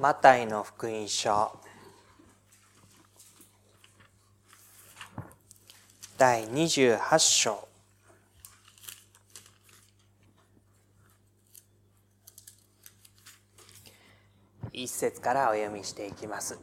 [0.00, 1.54] マタイの福音書
[6.16, 7.68] 第28章
[14.72, 16.58] 一節からお読みしていきます。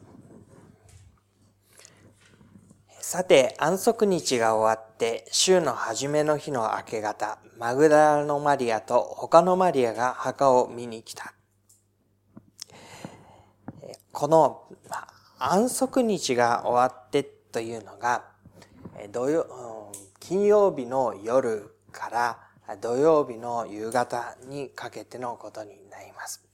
[2.88, 11.37] さて、安息日が終わって、週の初めの日の明け方、マグダラのマリアと他のマリアが墓を見に来た。
[14.18, 14.64] この
[15.38, 18.24] 安息日が終わってというのが、
[19.12, 26.44] 土曜金曜日の夜から土曜日の夕方にかけてのことになります。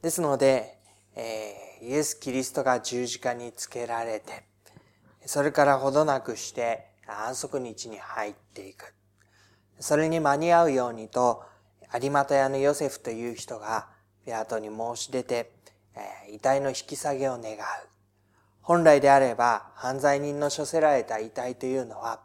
[0.00, 0.78] ですので、
[1.14, 4.46] え、イエス・キリストが十字架につけられて、
[5.26, 8.94] それからほどなくして安息日に入っていく。
[9.80, 11.42] それに間に合うようにと、
[11.92, 13.90] 有股屋のヨセフという人が
[14.24, 15.52] ピラトに申し出て、
[16.30, 17.56] 遺体の引き下げを願う。
[18.62, 22.20] 本来であれば犯罪人の処せられた遺体というのは、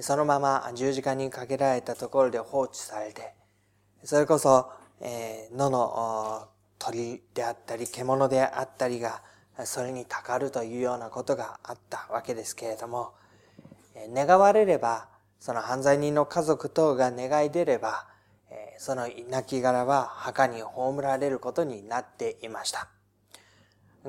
[0.00, 3.34] そのまま十字架にかけられたところで放置されて、
[4.04, 4.70] それこそ、
[5.00, 6.48] えー、野の
[6.78, 9.22] 鳥であったり獣であったりが
[9.64, 13.12] それにたかるというようなことがあったわけですけれども、
[14.14, 15.08] 願われれば、
[15.40, 18.06] その犯罪人の家族等が願い出れば、
[18.78, 22.88] その亡きは墓に葬られることになっていました。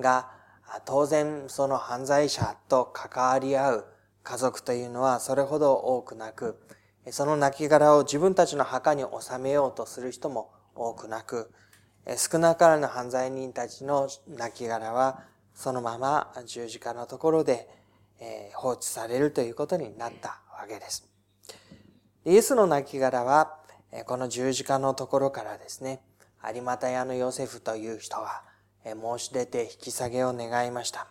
[0.02, 0.32] が、
[0.86, 3.86] 当然その犯罪者と関わり合う
[4.24, 6.60] 家族というのはそれほど多くなく、
[7.12, 11.52] その亡きを自分たちの墓に収めようとする人も多くなく、
[12.18, 17.68] 少なからぬ犯罪人たちの亡きはそのまま十字架のところで
[18.54, 21.08] 放置されるということになったわけです。
[22.26, 23.58] イエスの亡骸は、
[24.06, 26.02] この十字架のところからですね、
[26.54, 28.44] 有股屋のヨセフという人が
[28.96, 31.08] 申し出て引き下げを願いました。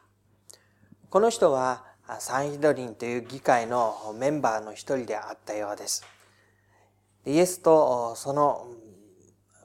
[1.10, 1.84] この人は
[2.20, 6.04] サンヒドリンという議会のメンバーの一人であったようです。
[7.26, 8.68] イエスとその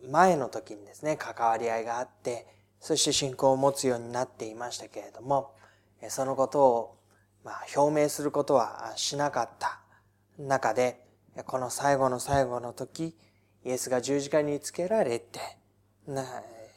[0.09, 2.46] 前の時にですね、関わり合いがあって、
[2.81, 5.53] そして信仰を持つようになっていましたけれども、
[6.09, 6.97] そのことを、
[7.46, 9.79] ま、表明することはしなかった
[10.38, 11.06] 中で、
[11.46, 13.16] この最後の最後の時、
[13.63, 15.40] イエスが十字架につけられて、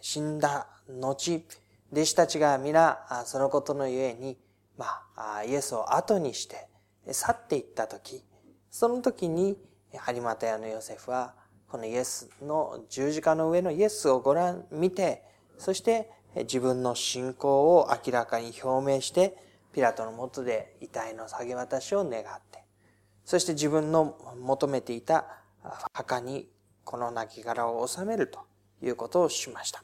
[0.00, 1.44] 死んだ後、
[1.92, 4.38] 弟子たちが皆そのことのゆえに、
[4.76, 4.86] ま
[5.16, 6.68] あ、イエスを後にして
[7.10, 8.24] 去っていった時、
[8.70, 9.56] その時に、
[9.92, 11.34] 有股屋のヨセフは、
[11.68, 15.24] このイエスの十字架の上のイエスをご覧、見て、
[15.58, 19.36] そして自分の信仰を明らかに表明して、
[19.72, 22.64] ピラトのもとで遺体の下げ渡しを願って、
[23.24, 25.26] そして自分の求めていた
[25.92, 26.48] 墓に
[26.84, 28.40] この亡骸を収めると
[28.82, 29.82] いうことをしました。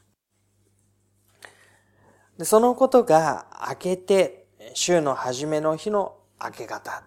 [2.37, 7.03] でそのことが明けて、週の初めの日の明け方。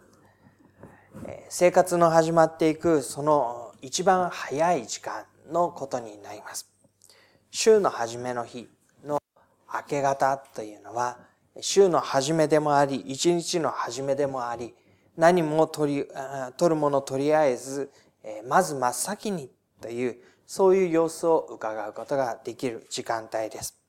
[1.48, 6.69] 生活の始まっていくその一番早い時間のことになります。
[7.50, 8.69] 週の初めの日
[9.04, 9.19] の
[9.72, 11.19] 明け方というのは、
[11.60, 14.75] 週の初めでもあり、一日の初めでもあり、
[15.16, 16.08] 何も取り、
[16.56, 17.91] 取るものとりあえず、
[18.47, 19.50] まず真っ先に
[19.81, 23.86] という、そういう様子を伺うことができる時間帯です。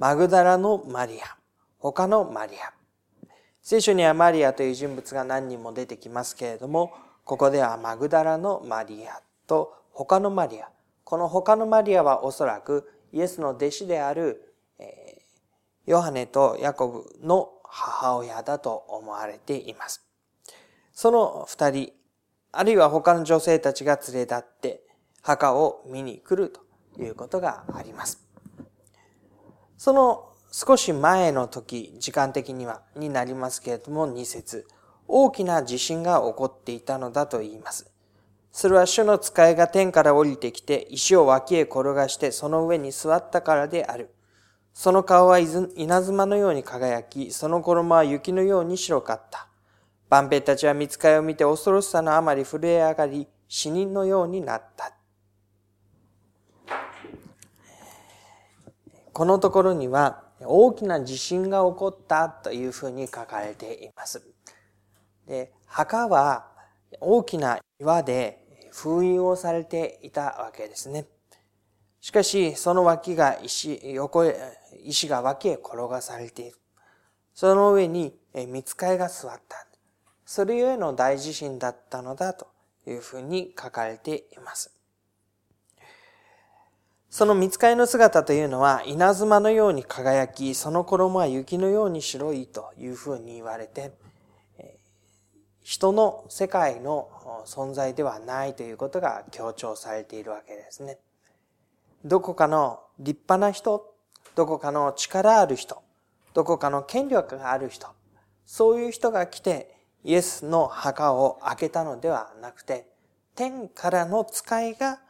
[0.00, 1.36] マグダラのマリア、
[1.78, 2.72] 他のマリア。
[3.60, 6.94] 聖書にはマリアという人物が何人も出てきますけれども、
[7.24, 10.70] ここではマグダラのマリアと他のマリア。
[11.04, 15.20] この他のマリアはおそらくイエスの弟子である、え
[15.84, 20.02] ヨハネとヤコブの母親だと思われています。
[20.94, 21.92] その二人、
[22.52, 24.80] あるいは他の女性たちが連れ立って
[25.20, 28.29] 墓を見に来るということがあります。
[29.80, 34.68] その少し前の時、時間的には、になりますけれども、二節。
[35.08, 37.90] 大きな地震が起こっていたのだと言います。
[38.52, 44.14] それは主の使いが天から降りてきて、石を脇へ転がしてその上に座ったからである。
[44.74, 49.48] その顔は稲妻のように輝き、その衣は雪のように白かった。
[50.10, 54.92] 万兵たちは見つかいを見て恐ろしさのあまり震え上がり、死人のようになった。
[59.20, 64.22] このところには大きな地震が起こったというふうに書かれています。
[65.28, 66.46] で墓は
[67.02, 71.04] 大きな岩で封印をされていたわけですね。
[72.00, 74.34] しかし、その脇が石、横へ、
[74.84, 76.56] 石が脇へ転がされている。
[77.34, 78.18] その上に
[78.48, 79.66] 見つかいが座った。
[80.24, 82.46] それゆえの大地震だったのだと
[82.86, 84.79] いうふうに書かれています。
[87.10, 93.92] その見つかりの姿というのは稲妻のように輝き、その衣は雪のように白いというふうに言われて、
[95.62, 97.08] 人の世界の
[97.46, 100.98] 存在ではないということが強調されているわけですね。
[102.04, 103.92] どこかの立派な人、
[104.36, 105.82] どこかの力ある人、
[106.32, 107.88] どこかの権力がある人、
[108.46, 112.86] そういう人が来てイエスの墓を開けたのではなくて、
[113.34, 115.00] 天からの使いが、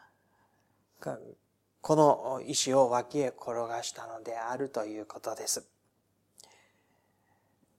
[1.81, 5.67] この石を脇へ転がしたのであるということです。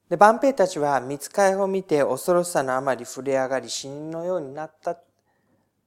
[0.10, 4.98] で、万兵たちは見つかりを見て恐ろしさのあまり震え上がり死人のようになった。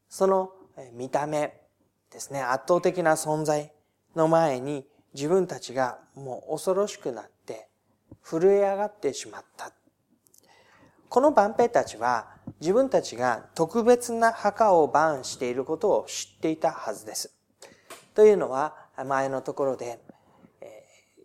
[0.08, 0.52] その
[0.92, 1.60] 見た目
[2.10, 3.72] ですね、圧倒的な存在
[4.14, 7.68] の前に自分たちがもう恐ろしくなって
[8.22, 9.72] 震え上がってしまった。
[11.08, 12.28] この万兵たちは
[12.60, 17.34] 自分たちが特別な墓をバンしていることを知っていたはずです。
[18.14, 18.74] というのは
[19.06, 20.00] 前のところで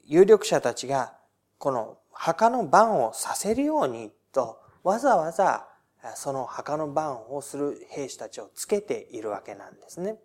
[0.05, 1.13] 有力者たちが
[1.57, 5.67] この墓の番をさせるようにとわざわざ
[6.15, 10.17] その墓の番をする兵士たちをつけているわけなんですね。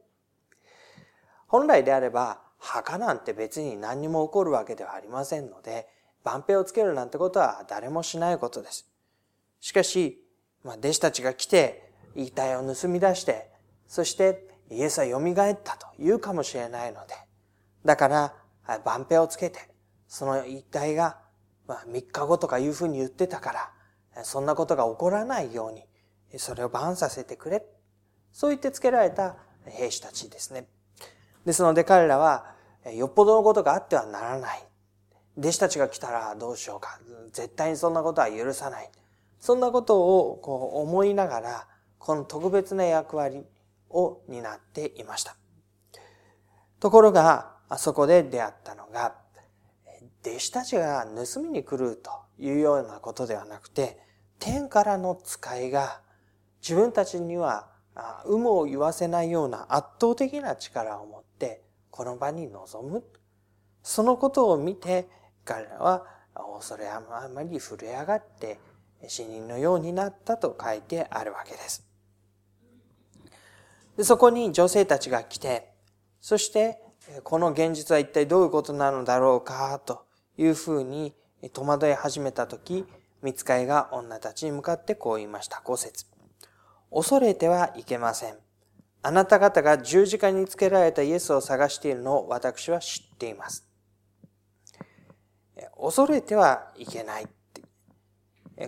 [1.47, 5.87] 本来であれば墓なんて別に何にも起こるわけではありませんので、
[6.25, 8.89] 万兵をつけるなんてことは誰もしないことです。
[9.61, 10.25] しかし、
[10.63, 13.51] まあ、弟子たちが来て、遺体を盗み出して、
[13.87, 17.15] そしてイエスは蘇ったと言うかもしれないので、
[17.85, 18.35] だから、
[18.85, 19.59] 万平をつけて、
[20.09, 21.19] その遺体が、
[21.67, 23.71] まあ、3日後とかいうふうに言ってたか
[24.15, 25.85] ら、そんなことが起こらないように、
[26.39, 27.65] それをバンさせてくれ。
[28.33, 29.37] そう言ってつけられた
[29.67, 30.67] 兵士たちですね。
[31.45, 32.55] ですので彼らは、
[32.95, 34.67] よっぽどのことがあってはならない。
[35.37, 36.99] 弟子たちが来たらどうしようか。
[37.33, 38.91] 絶対にそんなことは許さない。
[39.41, 41.67] そんなことをこう思いながら、
[41.99, 43.45] この特別な役割
[43.91, 45.37] を担っていました。
[46.81, 49.17] ところが、あそこで出会ったのが、
[50.23, 53.99] 弟子たちが盗みに来るというようなことではなくて、
[54.39, 56.01] 天からの使いが
[56.61, 57.69] 自分たちには
[58.27, 63.05] 有無を言わせないような圧倒的な力を持ってこの場に臨む。
[63.83, 65.09] そのことを見て
[65.45, 66.07] 彼らは
[66.59, 68.59] 恐れあまり震え上がって
[69.07, 71.84] 死人のようになったと書いてあるわけです。
[73.97, 75.73] でそこに女性たちが来て、
[76.21, 76.79] そして
[77.23, 80.05] この現実は一体どういうことなのだろうかと
[80.37, 81.15] いうふうに
[81.53, 82.85] 戸惑い始めたとき、
[83.23, 85.61] 見つかいが女たちに向かってこう言いました。
[85.65, 86.07] 五節。
[86.93, 88.37] 恐れてはいけません。
[89.03, 93.69] あなた方が十字架につけられたイエスを探しているのを私は知っています。
[95.79, 97.29] 恐れてはいけない。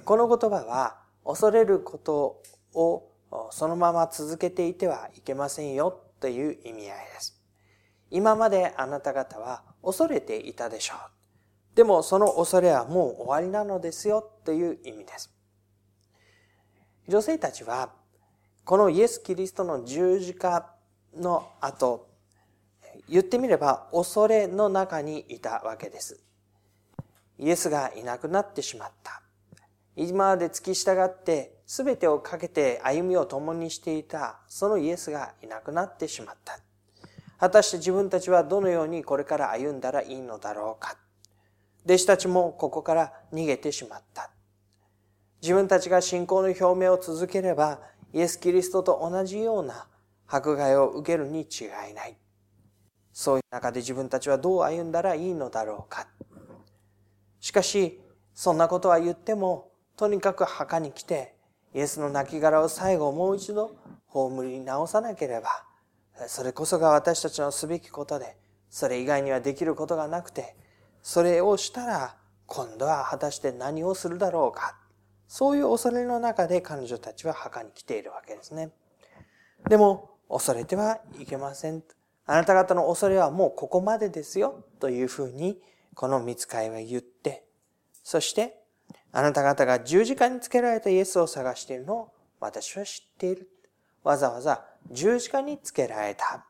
[0.05, 2.43] この言葉は恐れること
[2.75, 3.11] を
[3.51, 7.41] そのまま続けていてはいけませんよという意味合いです。
[8.11, 11.77] 今まであなた方は恐れていたでしょう。
[11.77, 15.33] でもその恐れはもう終わりなのですよという意味です。
[17.09, 17.93] 女性たちは
[18.65, 20.75] このイエス・キリストの十字架
[21.15, 22.09] の後、
[23.09, 26.21] 言ってみれば恐れの中にいたわけです。
[27.39, 29.23] イエスがいなくなってしまった。
[29.95, 36.59] 今まで付き従って全てをかけて歩みを共にしていたそのイエスがいなくなってしまった。
[37.39, 40.97] 果たして自分たちはどのようにこれから歩んだらいいのだろうか。
[41.85, 44.31] 弟子たちもここから逃げてしまった。
[45.43, 47.81] 自分たちが信仰の表明を続ければ
[48.13, 49.87] イエス・キリストと同じような
[50.27, 52.17] 迫害を受けるに違いない。
[53.13, 56.09] そういう中で自分たちはどう歩んだらいいのだろうか。
[57.41, 58.01] しかし、
[58.35, 61.36] そんなことは言ってもとにかく墓に来て、
[61.77, 65.51] イエスの亡骸を最後もう一度葬り直さなければ、
[66.27, 68.39] それこそが私たちのすべきことで、
[68.71, 70.57] それ以外にはできることがなくて、
[71.03, 72.17] それをしたら
[72.47, 74.79] 今度は果たして何をするだろうか。
[75.29, 78.71] そういう恐れの中で彼女たちは墓に来ているわけですね。
[79.69, 81.83] でも、恐れてはいけません。
[82.25, 84.65] あなた方の恐れはもうここまでですよ。
[84.81, 85.61] というふうに、
[85.95, 87.45] この見つかいは言って、
[88.03, 88.63] そして
[89.13, 93.49] あなた方が十字架につけられたイエスを探しているのを私は知っている。
[94.03, 96.47] わざわざ十字架につけられた。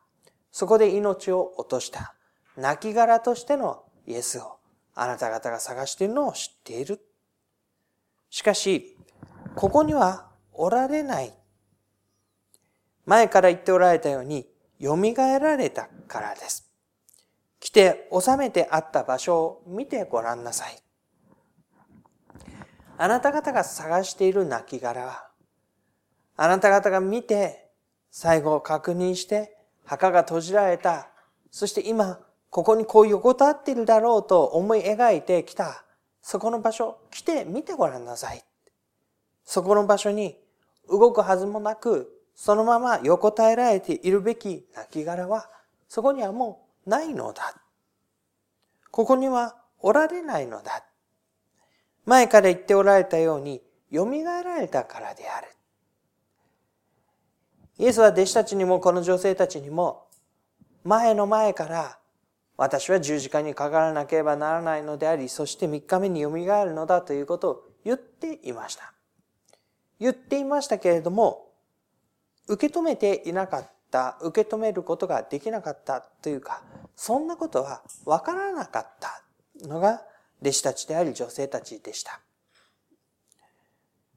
[0.50, 2.14] そこで命を落とした。
[2.56, 4.58] 亡骸としてのイエスを
[4.94, 7.00] あなた方が探しているのを知っている。
[8.30, 8.96] しかし、
[9.54, 11.32] ここにはおられない。
[13.04, 14.46] 前から言っておられたように、
[14.82, 16.70] 蘇られたからです。
[17.60, 20.85] 来て収めてあった場所を見てごらんなさい。
[22.98, 25.28] あなた方が探している亡骸は、
[26.36, 27.70] あなた方が見て、
[28.10, 31.08] 最後確認して、墓が閉じられた、
[31.50, 35.84] そして今、ここにこう横たっているだろうと思い描いてきた、
[36.22, 38.42] そこの場所、来て見てごらんなさい。
[39.44, 40.38] そこの場所に
[40.88, 45.50] 動くはずもなく、そのまま横たえられているべき亡骸は、
[45.88, 47.60] そこにはもうないのだ。
[48.90, 50.85] ここにはおられないのだ。
[52.06, 53.60] 前から言っておられたように、
[53.92, 55.48] 蘇られたからである。
[57.78, 60.06] イエスは弟子たちにもこの女性たちにも、
[60.84, 61.98] 前の前から
[62.56, 68.94] 私は十字架にかからなければならないのであり、そして三日目に蘇るのだということを言っていました。
[69.98, 71.52] 言っていましたけれども、
[72.48, 76.62] 受け止めていなかった、受け止めることができなかったというか、
[76.94, 79.22] そんなことはわからなかった
[79.66, 80.02] のが
[80.42, 82.20] 弟子たちであり女性たちでした。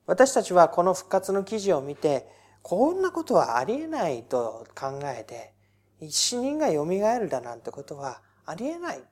[0.06, 2.28] 私たちはこの復活の記事を見て、
[2.62, 5.54] こんなことはありえないと考えて、
[6.10, 9.04] 死人が蘇るだなんてことはありえない。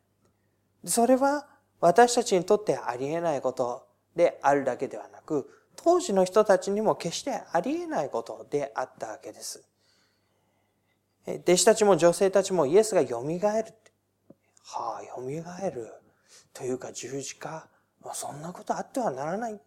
[0.85, 1.47] それは
[1.79, 9.63] 私たちにとってありえないことであるだけではなく、当時の人たちにも決してありえないことであったわけです。
[11.27, 13.39] 弟子たちも女性たちもイエスが蘇る。
[13.39, 13.61] は
[14.99, 15.21] あ、蘇
[15.69, 15.93] る。
[16.57, 17.67] というか十字架？
[18.13, 19.59] そんなことあってはならない。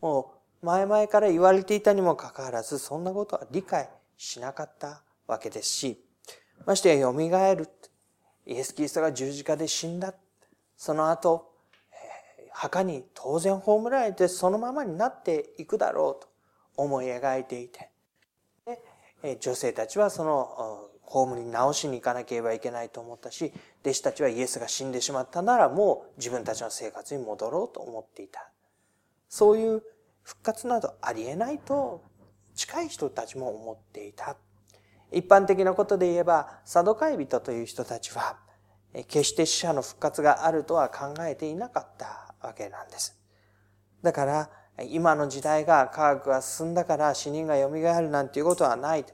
[0.00, 6.04] もう前々から言われていたにもかかわらず、そんなことは理解しなかったわけですし、
[6.66, 7.68] ましてや蘇る。
[8.46, 10.12] イエス・キリストが十字架で死んだ。
[10.76, 11.52] その後、
[12.50, 16.28] 墓に当然葬られてそのままになっていくだろうと
[16.76, 17.90] 思い描いていて、
[19.22, 28.50] で女性たちはその葬り直しに行かなければいけないと思ったし、弟子たちはイエスが死んでしまったならもう自分たちの生活に戻ろうと思っていた。
[29.28, 29.82] そういう
[30.22, 32.02] 復活などありえないと
[32.54, 34.36] 近い人たちも思っていた。
[35.12, 38.38] 一般的なことで言えば、サドカイ人という人たちは、
[39.08, 43.16] 決して死者の復活があるとは考えていなかったわけなんです。
[44.02, 44.50] だから、
[44.88, 49.04] 今の時代が科学が進んだから死人が蘇るなんていうことはない。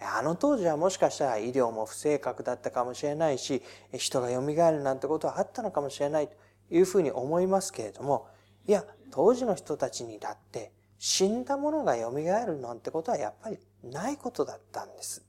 [0.00, 3.62] あの当時はもしかしたら医療も不正確だったかもしれないし、
[3.96, 6.34] 人が蘇るなんてことはあったのかもしれないと
[6.70, 8.28] いうふうに思いますけれども、
[8.66, 15.24] いや、当時の人たちにだって死んだものが蘇るなんてことはやっぱりないことだったんです。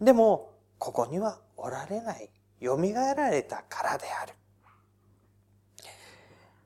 [0.00, 2.30] でも、ここにはおられない。
[2.62, 4.34] 蘇られたからである。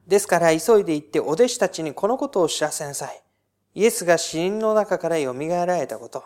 [0.06, 3.22] ですから急いで行ってお弟子たちにこのことを知らせなさい。
[3.74, 6.24] イエスが死人の中から蘇られたこと。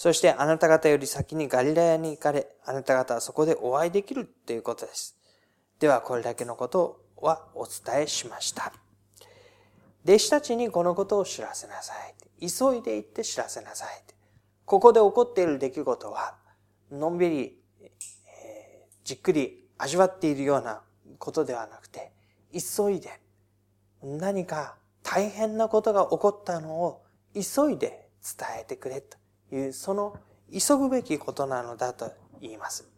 [0.00, 5.14] そしてあなた方より先にガリラヤに行かれ、あなた方はそこでお会いできるということです。
[5.78, 8.72] ではこれだけのことはお伝えしました。
[10.06, 11.92] 弟子たちにこのことを知らせなさ
[12.40, 12.48] い。
[12.48, 13.88] 急いで行って知らせなさい。
[14.64, 16.34] ここで起こっている出来事は、
[16.90, 17.90] のんびり、え、
[19.04, 20.80] じっくり味わっているような
[21.18, 22.10] ことではなくて、
[22.54, 23.20] 急いで、
[24.02, 27.02] 何か大変なことが起こったのを
[27.34, 29.20] 急いで伝えてくれと
[29.52, 30.16] いう、その
[30.52, 32.88] 急ぐべきことなのだと言います。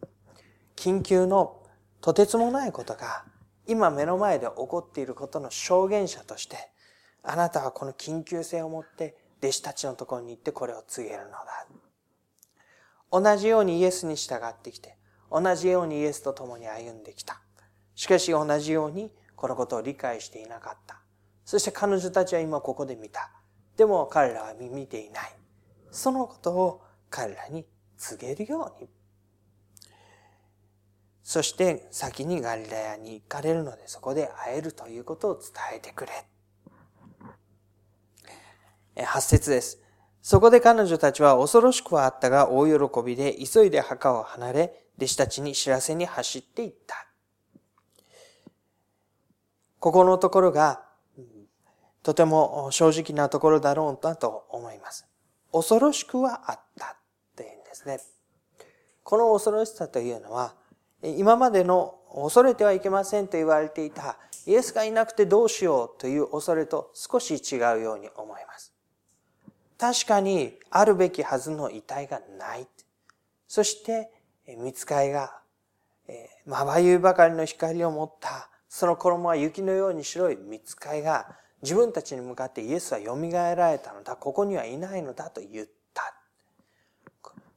[0.75, 1.61] 緊急の
[2.01, 3.25] とてつもないことが
[3.67, 6.57] 今目の前で起こっていることの証言者として、
[7.21, 11.67] あなたはこの緊急性を持って弟子たちのところに行ってこれを告げるのだ。
[13.11, 14.97] 同じようにイエスに従ってきて、
[15.31, 17.41] 同じようにイエスと共に歩んできた。
[17.95, 21.01] しかし同じようにこのことを理解していなかった。
[21.45, 23.31] そして彼女たちは今ここで見た。
[23.77, 25.31] でも彼らは見ていない。
[25.93, 27.65] そのことを彼らに
[27.97, 28.89] 告げるように。
[31.23, 36.11] そして先にガリラヤに行かれるのでそこで会えるということを伝えてくれ。
[38.97, 39.79] 8節です。
[40.21, 47.07] そこで彼女たちは恐ろしくはあったが大喜びで急いで墓を離れ、弟子たちに知らせに走っていった。
[49.79, 50.85] ここのところが、
[52.03, 55.12] とても正直なところだろうなと思います。
[55.53, 56.97] 恐ろしくはあった
[57.37, 57.99] というんですね。
[59.03, 60.55] この恐ろしさというのは、
[61.03, 68.73] 今までの恐れてはいけませんと言われていたイエスがいなくてどうしようという恐れと少し違うように思います。
[69.77, 72.67] 確かにあるべきはずの遺体がない。
[73.47, 74.11] そして、
[74.57, 75.39] 見つかいが、
[76.45, 86.13] まばゆいばかりの光を持った、その衣は雪のように白い見つかいが、自分たちに向かってイエスは蘇られたのだ、ここにはいないのだと言った。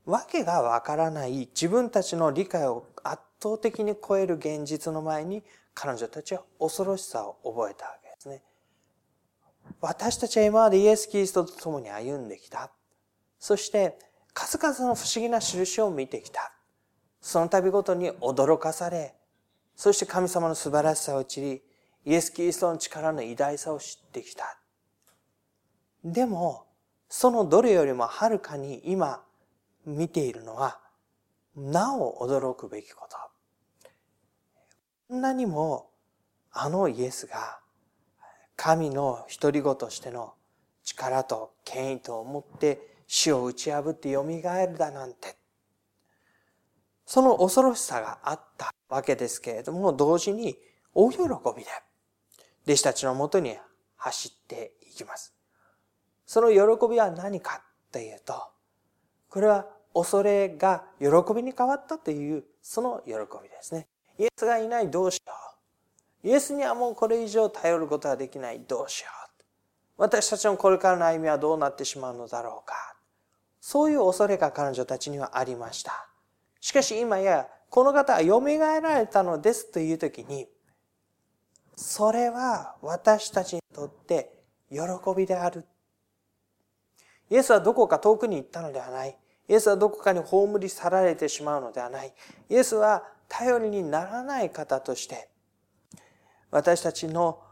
[0.07, 5.43] わけがわからない自分たちの理解を圧倒的に超える現実の前に
[5.75, 8.43] 彼女たちは恐ろしさを覚えたわけですね。
[9.81, 12.71] 私たちは今までイエス・キリストと共に歩んできた。
[13.41, 13.99] そして、
[14.33, 16.53] 数々の不思議な印を見てきた。
[17.21, 19.15] その度ごとに驚かされ、
[19.75, 21.63] そして神様の素晴らしさを知り、
[22.07, 24.61] イエス・キリストの力の偉大さを知ってきた。
[26.05, 26.69] でも、
[27.09, 29.25] そのどれよりもはるかに今
[29.85, 30.79] 見ているのは、
[31.57, 33.17] なお驚くべきこと。
[35.09, 35.91] こんなにも
[36.53, 37.59] あのイエスが
[38.55, 40.35] 神の独り子としての
[40.85, 45.37] 力と権威と思って死を打ち破って蘇るだなんて。
[47.05, 50.57] その恐ろしさがあったわけですけれども、同時に
[50.95, 51.71] 大喜びで
[52.67, 53.57] 弟子たちのもとに
[53.97, 55.35] 走っていきます。
[56.27, 58.35] その喜びは何かというと、
[59.29, 63.87] これは恐れが喜びに変わったという、その喜びですね。
[64.19, 65.33] イエスがいないどうしよ
[66.25, 66.29] う。
[66.29, 69.27] イエスにはもうこれ以上頼ることができないどうしよう。
[69.99, 72.97] 私たちのこれからの歩みはどうなってしまうのだろうか。
[73.61, 76.09] そういう恐れが彼女たちにはありました。
[76.61, 80.49] しかし今や、この方は蘇られたのですという時に、
[81.77, 84.33] それは私たちにとって
[84.71, 84.81] 喜
[85.15, 85.67] びである。
[87.31, 89.17] イエスはどこか遠くに行ったのではない。
[89.49, 92.13] イエスはどこかに葬り去られてしまうのではない。
[92.49, 95.29] イエスは頼りにならない方として、
[96.51, 97.43] 私たちの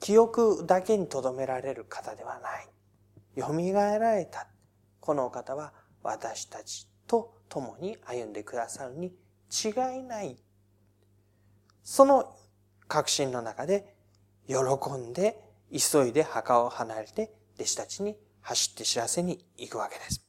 [0.00, 2.68] 記憶だけに留められる方ではない。
[3.36, 4.48] 蘇られた。
[5.00, 9.12] このお方は私たちと共に歩んでくださるに
[9.52, 9.68] 違
[9.98, 10.36] いない。
[11.82, 12.37] その
[12.88, 13.94] 確信の中で
[14.46, 14.56] 喜
[14.96, 15.38] んで
[15.70, 20.24] 急いで墓を離れて弟子たちに走って知らせに行くわけです。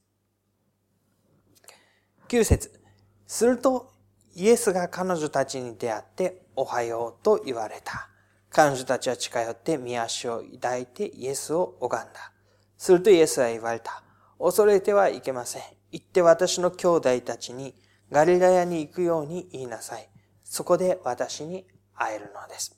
[2.28, 2.80] 9節
[3.26, 3.90] すると
[4.36, 8.08] イエスが彼女たちに出会っておはようと言われた。
[8.50, 12.32] 彼女たちは近寄って見足を抱いてイエスを拝んだ。
[12.76, 14.02] するとイエスは言われた。
[14.38, 15.62] 恐れてはいけません。
[15.92, 17.74] 行って私の兄弟たちに
[18.10, 20.08] ガリラヤに行くように言いなさい。
[20.44, 21.66] そこで私に
[22.00, 22.76] 会えるのです。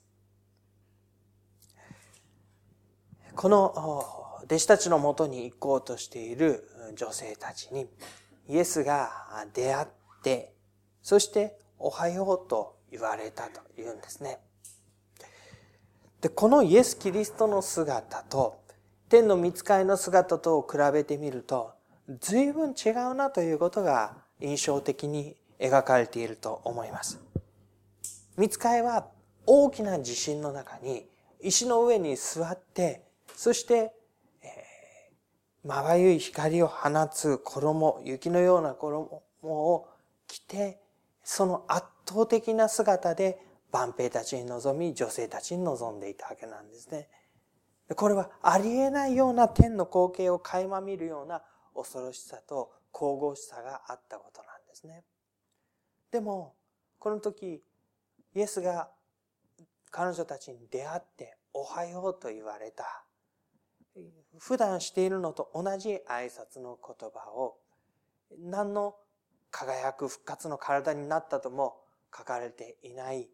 [3.35, 7.88] この弟子たちのもとに行こうとしている女性たちに
[8.49, 9.11] イエスが
[9.55, 9.88] 出会っ
[10.23, 10.53] て、
[11.03, 14.40] そしておはようと言われたというんですね。
[16.20, 18.61] で、このイエス・キリストの姿と
[19.09, 21.73] 天の見つかりの姿とを比べてみると
[22.20, 27.20] 随分違うなということが印象的に描かれていると思います。
[28.37, 29.09] 見つかりは
[29.47, 31.07] 大きな地震の中に
[31.40, 33.92] 石の上に座って、そして、
[34.42, 39.88] えー、まばゆい光を放つ衣、雪のような衣を
[40.27, 40.81] 着て、
[41.25, 43.38] その圧倒的な姿で
[43.73, 47.09] 万兵たちに臨み、女性たちに臨んでいたわけなんですね。
[47.97, 51.42] これはありえないような天の光景を垣間見るような
[51.75, 55.05] 恐ろしさと神々しさがあったことなんですね。
[56.11, 56.55] でも、
[56.99, 57.62] この時、
[58.35, 58.88] イエスが
[59.90, 63.05] 彼女たちに出会っておはようと言われた。
[64.38, 67.59] 普段しているのと同じ挨拶の言葉を
[68.38, 68.97] 何の
[69.51, 71.77] 輝く復活の体になったとも
[72.16, 73.29] 書かれていない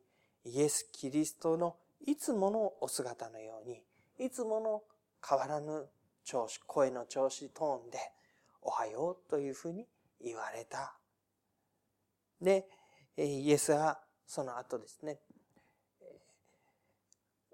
[0.45, 3.83] イエス・キリストのいつものお姿のように
[4.19, 4.83] いつもの
[5.27, 5.87] 変わらぬ
[6.25, 7.99] 調子、声の調子、トーンで
[8.61, 9.87] おはようというふうに
[10.21, 10.95] 言われた。
[12.43, 12.67] で、
[13.17, 15.19] イエスはその後ですね、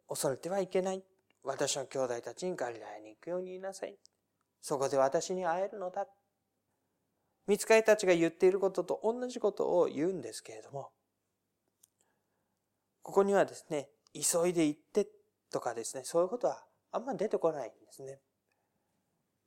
[0.08, 1.02] 恐れてはいけない。
[1.44, 3.96] 私の兄弟たちにガリラヤに行くように言いなさい。
[4.60, 6.06] そこで私に会えるのだ。
[7.46, 10.90] 見つかりたちが言っていることと同じことを言うんですけれども、
[13.02, 15.06] ここにはですね、急いで行って
[15.52, 18.18] とかですね、そういうことはあんま出てこないんですね。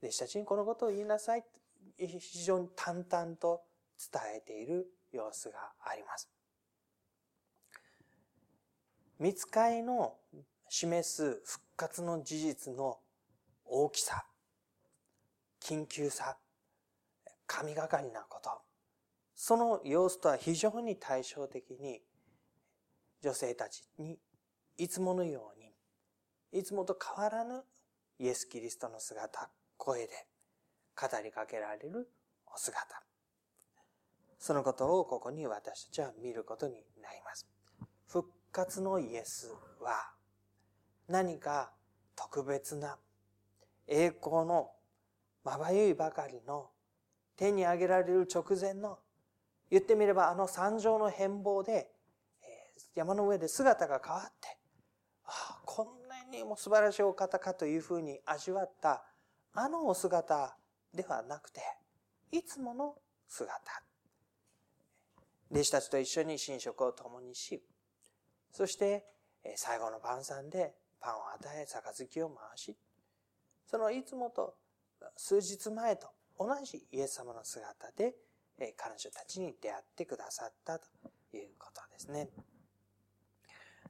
[0.01, 1.43] 弟子たちにこのことを言いなさい。
[1.97, 3.63] 非常に淡々と
[4.13, 6.36] 伝えている様子があります。
[9.19, 10.15] 見つかりの
[10.69, 12.99] 示す復活の事実の
[13.65, 14.25] 大きさ、
[15.59, 16.37] 緊急さ、
[17.47, 18.51] 神がかりなこと、
[19.33, 22.01] その様子とは非常に対照的に
[23.23, 24.19] 女性たちに
[24.77, 27.63] いつものように、いつもと変わらぬ
[28.19, 30.27] イエス・キリストの姿、声で
[30.99, 32.09] 語りかけられる
[32.45, 33.03] お姿。
[34.39, 37.47] そのことをここに私たちは見ることになります。
[38.07, 40.11] 復活のイエスは
[41.07, 41.71] 何か
[42.15, 42.97] 特別な
[43.87, 44.71] 栄光の
[45.43, 46.69] まばゆいばかりの
[47.37, 48.99] 手に上げられる直前の
[49.69, 51.91] 言ってみればあの山上の変貌で
[52.95, 54.57] 山の上で姿が変わって
[55.25, 59.03] ああこんなにも素晴らしいお方かというふうに味わった
[59.53, 60.57] あのお姿
[60.93, 61.61] ではなくて
[62.31, 62.95] いつもの
[63.27, 63.53] 姿。
[65.49, 67.63] 弟子たちと一緒に寝食を共にし、
[68.51, 69.05] そして
[69.55, 72.75] 最後の晩餐でパンを与え、杯を回し、
[73.65, 74.55] そのいつもと
[75.15, 76.07] 数日前と
[76.39, 78.15] 同じイエス様の姿で
[78.75, 80.87] 彼女たちに出会ってくださったと
[81.33, 82.29] いうことですね。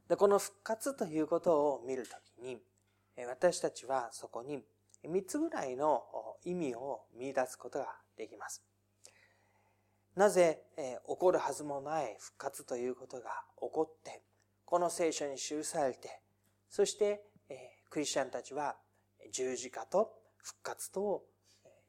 [0.10, 2.62] で、この復活ということを見るときに、
[3.28, 4.64] 私たちはそこに
[5.04, 6.04] 3つぐらいの
[6.44, 8.64] 意味を見出すことができます。
[10.16, 14.24] なぜ、起こるはずもない復活ということが起こって、
[14.68, 16.20] この聖書に記されて、
[16.70, 17.56] そして、え、
[17.90, 18.76] クリスチャンたちは
[19.32, 21.24] 十字架と復活と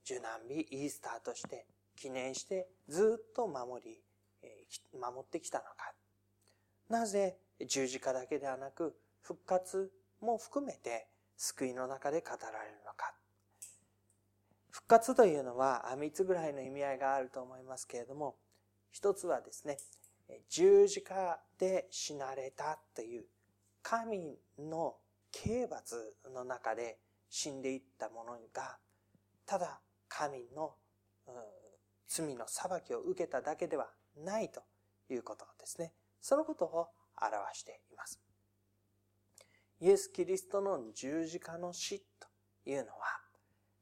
[0.05, 4.01] 受難日、イースターとして記念してずっと守り、
[4.97, 5.93] 守ってきたのか。
[6.89, 13.13] なぜ十字架だけではなく復活も含めて救いの中で語られるのか。
[14.71, 18.37] 復活というのは3つぐらいの意味合いがあると思いますけれども、
[18.93, 19.79] 一つはですね、
[20.49, 23.25] 十字架で死なれたという
[23.83, 24.97] 神の
[25.31, 26.99] 刑罰の中で
[27.31, 28.79] 死んでいったものが、
[29.47, 30.75] ただ神の、
[32.07, 34.63] 罪の裁きを受けただけではないと
[35.11, 35.93] いうことですね。
[36.21, 36.89] そのことを
[37.21, 38.21] 表しています。
[39.81, 42.27] イエス・キリストの十字架の死と
[42.67, 43.21] いうのは、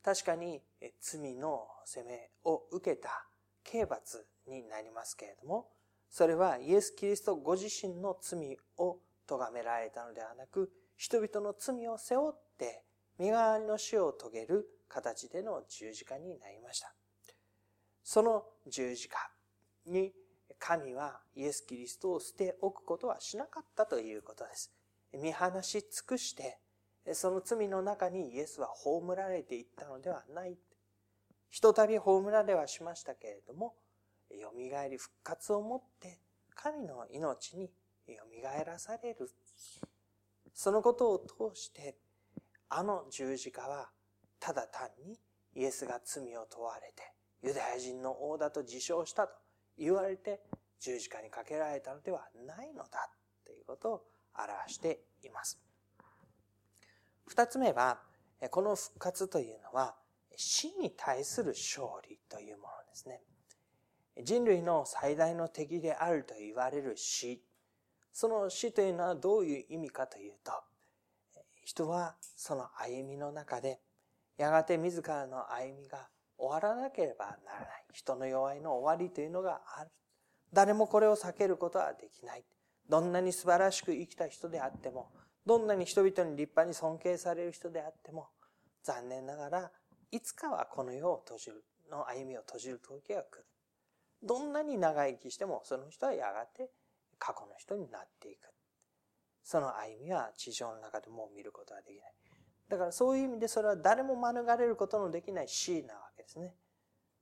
[0.03, 0.63] 確かに
[1.01, 3.27] 罪の責めを受けた
[3.65, 5.71] 刑罰になりますけれども、
[6.09, 12.83] それはイエス・キリストご自身の罪を咎められたのではなく、人々の罪を背負って
[13.19, 16.95] 身代わりの死を遂げる形での十字架になりました。
[18.03, 19.31] その十字架
[19.87, 20.13] に
[20.59, 24.73] 神はイエス・キリストを捨ておくことはしなかったということです。
[25.13, 26.59] 見放し尽くして、
[27.13, 30.57] その罪の中にイエスは葬られていったのではない。
[31.51, 33.75] ひとたび葬られはしましたけれども、
[34.41, 36.21] 蘇り復活をもって
[36.55, 37.71] 神の命に
[38.07, 38.15] 蘇
[38.65, 39.31] らされる。
[40.55, 41.97] そのことを通して、
[42.69, 43.91] あの十字架は
[44.41, 45.19] ただ単に
[45.55, 49.35] イエスが罪を問われて、ユダヤ人の王だと自称したと
[49.79, 50.41] 言われて
[50.81, 53.11] 十字架にかけられたのではないのだ
[53.45, 54.03] ということを
[54.35, 55.61] 表しています。
[57.27, 58.01] 二つ目は、
[58.51, 59.97] この復活というのは、
[60.37, 63.23] 死に対する勝利というものですね。
[64.23, 67.43] 人類の最大の敵であると言われる死。
[68.13, 70.53] その死というのはどういう意味かというと、
[71.65, 73.81] 人はその歩みの中で、
[74.39, 77.85] やがて自らの歩みが終わらなければならない。
[77.93, 79.91] 人の弱いの終わりというのがある。
[80.53, 82.45] 誰もこれを避けることはできない。
[82.89, 85.11] どんなに素晴らしく生きた人であっても、
[85.45, 88.29] どんなに人々に立派に尊敬される人であっても、
[88.83, 89.73] 残念ながら
[90.13, 93.47] いつかはこの世を閉じる、の歩みを閉じる時が来る。
[94.27, 96.71] どんなに長生きしても、その人はやがて
[97.19, 98.49] 過去の人になっていく。
[99.43, 102.15] その歩みは地上の中でも見ることはできない。
[102.69, 106.55] だからそういう意味でそれは誰も免れることのできない死なわけですね。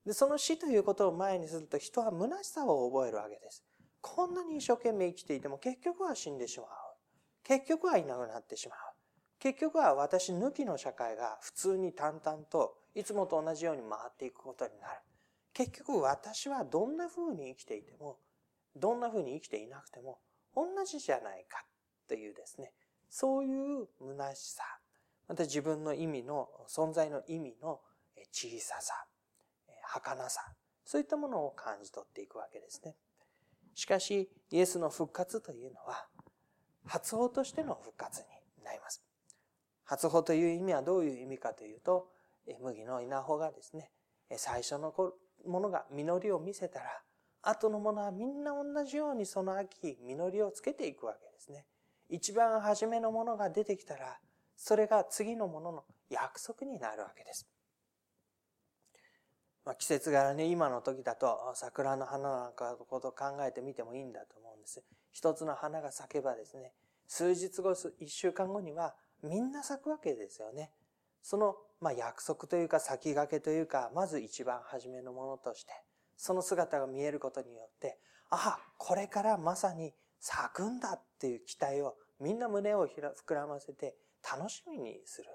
[0.07, 3.65] で、その死ということを前にすると人は虚しさを覚えるわけです。
[4.01, 6.69] こんなに一生懸命生きていても結局は死んでしまう。
[7.43, 8.79] 結局はいなくなってしまう。
[9.39, 15.01] 結局は私抜きの社会が普通に淡々といつもと同じように回っていくことになる。
[15.55, 18.19] 結局私はどんな風に生きていても、
[18.77, 20.19] どんな風に生きていなくても
[20.55, 21.65] 同じじゃないか
[22.09, 22.73] というですね、
[23.09, 24.65] そういう虚しさ、
[25.29, 27.81] また自分の意味の、存在の意味の
[28.33, 29.07] 小ささ、
[29.83, 30.41] 儚さ、
[30.85, 32.97] そういったものを感じ取っていくわけですね。
[33.75, 36.09] しかし、イエスの復活というのは、
[36.85, 38.27] 発音としての復活に
[38.65, 39.05] なります。
[39.85, 42.11] 発穂という意味はどういう意味かというと、
[42.61, 43.91] 麦の稲穂がですね、
[44.37, 45.15] 最初の頃
[45.47, 47.03] ものが実りを見せたら、
[47.43, 51.67] 後のものはみんな同じようにその秋、実りをつけていくわけですね。
[52.09, 54.19] 一番初めのものが出てきたら、
[54.57, 57.47] それが次のものの約束になるわけです。
[59.65, 64.83] まあ、季節柄ね、今の時だと桜の花なんかのことを考えてみてもいいんだと思うんです。
[65.11, 66.73] 一つの花が咲けばですね、
[67.09, 70.71] 数日後、一週間後にはみんな咲くわけですよね。
[71.23, 75.73] その、まあ、約束というか先駆けというか、まず一番初めのものとして、
[76.17, 77.99] その姿が見えることによって、
[78.31, 85.29] ああ、これからまさに咲くんだっていう期待をみんな胸を膨らませて楽しみにする。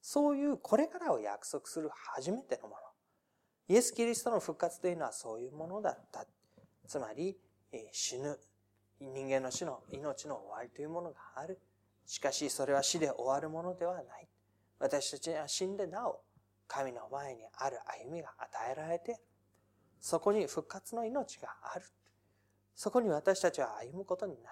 [0.00, 2.76] そういうこれからを約束する初めてのもの。
[3.68, 6.24] イエス・キリストの復活というのはそういうものだった。
[6.88, 7.36] つまり、
[7.92, 8.40] 死ぬ。
[9.00, 11.60] 人間の死の命の終わりというものがある。
[12.06, 14.29] しかしそれは死で終わるものではない。
[14.80, 16.22] 私たちには死んでなお、
[16.66, 19.20] 神の前にある歩みが与えられて、
[20.00, 21.84] そこに復活の命がある。
[22.74, 24.50] そこに私たちは歩むことにな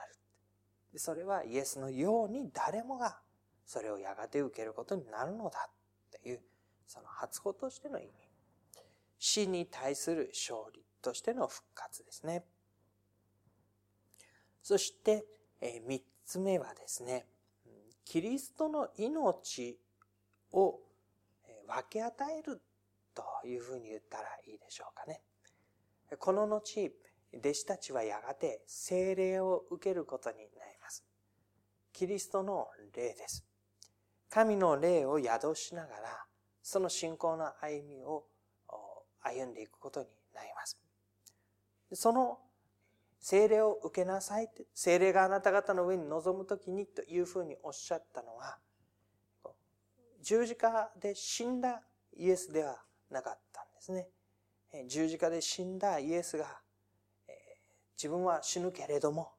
[0.93, 0.99] る。
[0.99, 3.19] それはイエスのように誰もが
[3.65, 6.41] それをやがて受けることになるのだっていう、
[6.87, 8.11] その初歩としての意味。
[9.19, 12.45] 死に対する勝利としての復活ですね。
[14.63, 15.25] そして、
[15.61, 17.27] え三つ目はですね、
[18.05, 19.79] キリストの命
[20.53, 20.81] を
[21.67, 22.61] 分け与える
[23.15, 25.23] というふうに言ったらいいでしょうかね。
[26.19, 26.93] この後、
[27.35, 30.49] 弟子たちはやがて精霊を受けることになり
[30.83, 31.05] ます。
[31.93, 33.45] キリストの霊です。
[34.31, 36.25] 神の霊を宿しながら、
[36.63, 38.25] その信仰の歩みを
[39.21, 40.79] 歩んでいくことになります。
[41.93, 42.39] その
[43.21, 48.59] 精霊を受けなさい精霊があなた方の上に臨むときにというふうにおっしゃったのは、
[50.29, 51.81] 十字架で死んだ
[52.15, 52.77] イエスでは
[53.09, 54.11] なかったんですね。
[54.87, 56.61] 十字架で死んだイエスが、
[57.97, 59.33] 自分は死ぬけれども、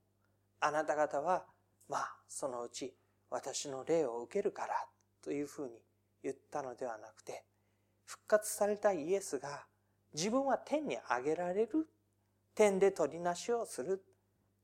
[0.60, 1.46] あなた方は、
[1.88, 2.96] まあ、そのうち
[3.30, 4.74] 私の霊を受けるから
[5.22, 5.76] というふうに
[6.24, 7.46] 言ったのではなくて、
[8.06, 9.68] 復活されたイエスが
[10.16, 11.88] 自分は天に上げられる、
[12.56, 14.04] 天で取りなしをする、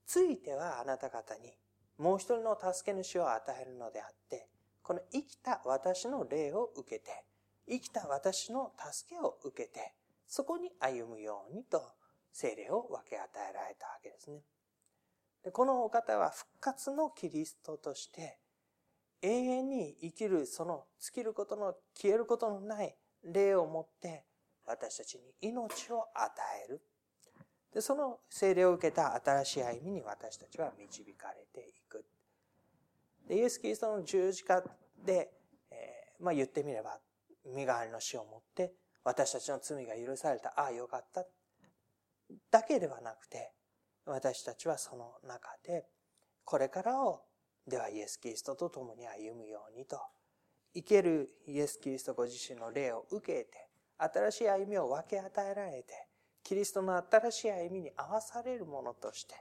[0.04, 1.52] ついてはあなた方に
[1.98, 4.48] もう一人の助け主を与えるのであって、
[4.86, 7.24] この生きた私の霊を受けて、
[7.68, 9.94] 生きた私の助けを受けて、
[10.28, 11.82] そこに歩むようにと
[12.32, 14.42] 精霊を分け与えられたわけですね。
[15.42, 18.38] でこのお方は復活のキリストとして、
[19.22, 22.94] 永遠に生きるその尽きることの消えることのない
[23.24, 24.22] 霊を持って
[24.66, 26.30] 私たちに命を与
[26.64, 26.80] える。
[27.74, 32.04] で、その精霊を受けた新しい歩みに私たちは導かれていく。
[33.26, 34.62] で、イエス・キリストの十字架
[35.04, 35.32] で、
[35.70, 36.98] えー、まあ言ってみれば、
[37.44, 38.72] 身代わりの死をもって
[39.04, 40.48] 私たちの罪が許された。
[40.60, 41.24] ああ、よかった。
[42.50, 43.52] だけではなくて、
[44.04, 45.86] 私たちはその中で、
[46.44, 47.22] これからを
[47.66, 50.00] ではイエス・キリストと共に歩むようにと、
[50.74, 56.08] 生けるイエス・キリストご自身の霊を受けて、新しい歩みを分け与えられて、
[56.42, 59.34] キリストの新しい歩みに合わされるものとして、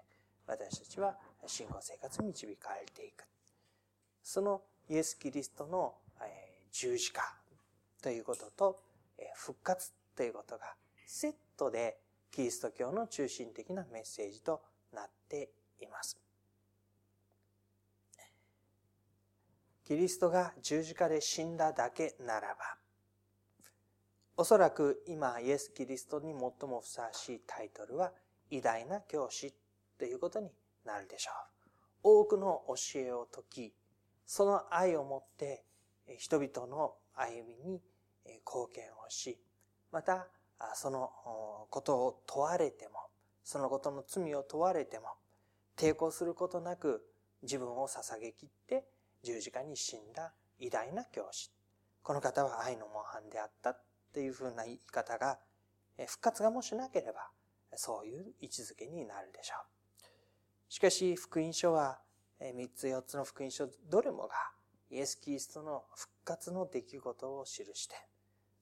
[0.48, 3.26] 私たちは信仰生活に導かれていく。
[4.26, 5.94] そのイエス・キリストの
[6.72, 7.22] 十字架
[8.02, 8.80] ということと
[9.36, 12.00] 復活ということがセットで
[12.32, 16.18] キリスト教の中心的なメッセージとなっています。
[19.86, 22.78] キリストが十字架で死んだだけならば、
[24.38, 28.12] おそらく今イエス・キリストに最もふさわしいタイトルは
[28.50, 29.54] 偉大な教師
[30.00, 30.50] ということに
[30.84, 31.36] なるでしょう。
[32.02, 33.74] 多くの教えを説き、
[34.26, 35.64] その愛をもって
[36.18, 37.82] 人々の歩みに
[38.46, 39.40] 貢献をし、
[39.92, 40.28] また
[40.74, 41.12] その
[41.70, 43.10] ことを問われても、
[43.44, 45.08] そのことの罪を問われても、
[45.78, 47.06] 抵抗することなく
[47.44, 48.86] 自分を捧げきって
[49.24, 51.52] 十字架に死んだ偉大な教師。
[52.02, 53.84] この方は愛の模範であったっ
[54.14, 55.40] ていうふうな言い方が、
[56.08, 57.30] 復活がもしなければ、
[57.76, 59.66] そういう位置づけになるでしょう。
[60.70, 62.00] しかし、福音書は、
[62.40, 64.36] 三つ四つの福音書、どれもが、
[64.90, 67.96] イエス・キリストの復活の出来事を記して、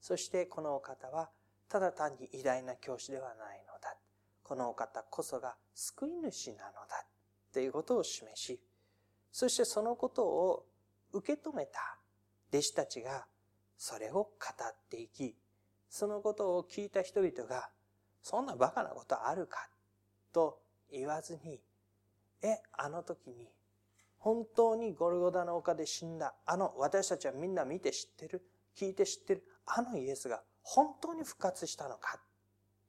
[0.00, 1.30] そしてこのお方は、
[1.68, 3.96] ただ単に偉大な教師ではないのだ。
[4.42, 7.06] このお方こそが救い主なのだ。
[7.52, 8.60] ということを示し、
[9.32, 10.66] そしてそのことを
[11.12, 11.98] 受け止めた
[12.50, 13.26] 弟子たちが
[13.76, 15.36] それを語っていき、
[15.88, 17.70] そのことを聞いた人々が、
[18.22, 19.68] そんな馬鹿なことあるか
[20.32, 20.60] と
[20.90, 21.60] 言わずに、
[22.42, 23.48] え、あの時に、
[24.24, 28.42] 本当にゴルゴダの丘で死んだ、あの私たちはみんな見て知ってる、
[28.74, 32.18] 聞いて知ってる、あのイエスが本当に復活したのか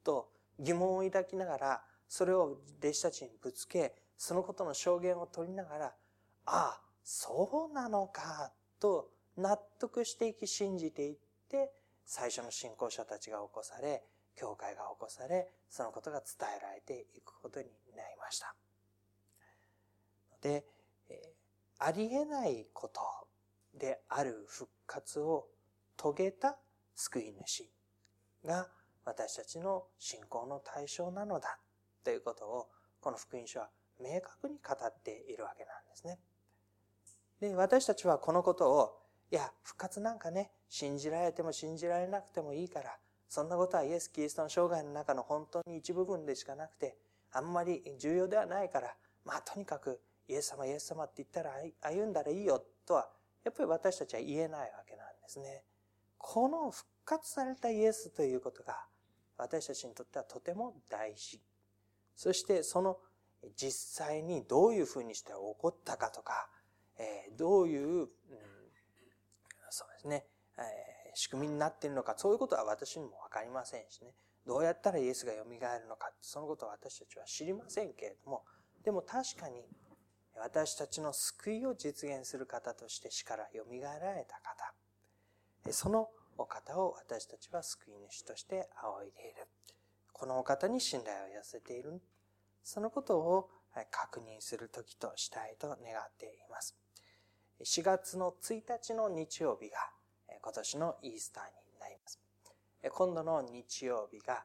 [0.06, 0.30] と
[0.62, 5.92] 疑問を抱きながら、それを弟子たちにぶつけ、そのことの証言を取りながら、あ
[6.46, 11.18] あ、そうなのか、と納得していき信じていっ
[11.50, 11.74] て、
[12.06, 14.06] 最初の信仰者たちが起こされ、
[14.38, 18.56] 教会が起こされ、そのことが伝えられていくことになりました。
[20.40, 20.64] で、
[21.80, 23.02] ありえないこと
[23.78, 25.48] である復活を
[25.98, 26.58] 遂げた
[26.96, 27.70] 救い主
[28.46, 28.70] が
[29.04, 31.60] 私たちの信仰の対象なのだ
[32.04, 32.68] ということを
[33.00, 36.20] この福音書は明確に語っているわけなんですね。
[37.40, 38.98] で、私たちはこのことを、
[39.32, 46.98] いや、復活なんかね、信じられても信じられなくてもいいから、そんなことはイエス・キリストの生涯の中の本当に一部分でしかなくて、
[47.32, 53.10] あんまり重要ではないから、まあとにかくイエス様、イエス様って言ったら歩んだらいいよとは、
[53.44, 55.64] やっぱり私たちは言えないわけなんですね。
[56.18, 58.86] この復活されたイエスということが、
[59.38, 61.42] 私たちにとってはとても大事。
[62.16, 62.98] そしてその
[63.56, 66.50] 実際にどういうふうにして起こったかとか、
[66.98, 68.10] えどういう、うん、
[69.70, 70.26] そうですね、
[70.58, 70.62] え
[71.14, 74.16] 仕組みになっているのか、そういうことは私にもわかりませんしね。
[74.46, 78.44] どうやったらイエスが蘇るのか、そのことは私たちは知りませんけれども、
[78.84, 79.66] でも確かに
[80.38, 84.74] 私たちの救いを実現する方として死から蘇られた方、
[85.72, 89.48] そのお方を私たちは救い主として仰いでいる。
[90.12, 92.02] このお方に信頼を寄せている。
[92.64, 93.50] そのことを
[93.92, 96.76] 確認する時としたいと願っています。
[97.64, 99.78] 4月の1日の日曜日が
[100.42, 102.20] 今年のイースターになります。
[102.90, 104.44] 今度の日曜日が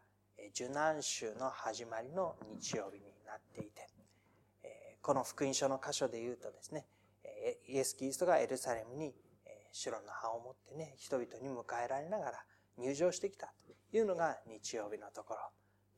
[0.55, 3.70] 受難週の始まりの日曜日になっていて、
[5.03, 6.87] この福音書の箇所で言うとですね、
[7.67, 9.15] イエス・キリストがエルサレムに
[9.73, 12.45] 白の葉を持ってね、人々に迎えられながら
[12.77, 15.41] 入場してきたというのが日曜日のところ。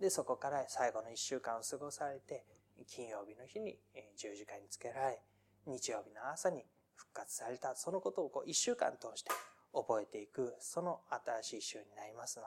[0.00, 2.44] で、そこから最後の一週間を過ごされて、
[2.86, 3.78] 金曜日の日に
[4.16, 5.22] 十字架につけられ、
[5.66, 9.30] 日曜日の朝に復活された、そのことをこう一週間通して
[9.72, 11.00] 覚えていく、その
[11.42, 12.44] 新しい週になりますの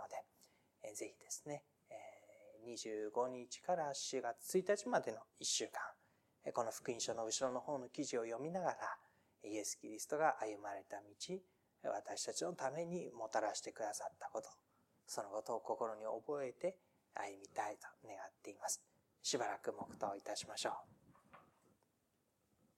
[0.84, 1.64] で、ぜひですね、
[2.66, 5.74] 25日から4月1日までの一週間、
[6.54, 8.76] この福音書の後ろの方の記事を読みながら、
[9.44, 11.40] イエス・キリストが歩まれた道、
[11.90, 14.50] 私たちのためにもたらしてくださったこと、
[15.08, 16.78] そのことを心に覚えて
[17.14, 18.82] 歩みたいと願っています。
[19.22, 20.95] しばらく黙祷いたしましょう。